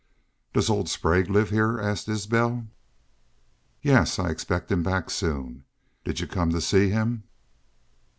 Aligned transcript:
"Does 0.51 0.67
old 0.67 0.89
Sprague 0.89 1.29
live 1.29 1.51
here?" 1.51 1.79
asked 1.79 2.09
Isbel. 2.09 2.65
"Yes. 3.83 4.17
I 4.17 4.31
expect 4.31 4.71
him 4.71 4.81
back 4.81 5.11
soon.... 5.11 5.63
Did 6.03 6.19
y'u 6.19 6.25
come 6.27 6.49
to 6.53 6.59
see 6.59 6.89
him?" 6.89 7.25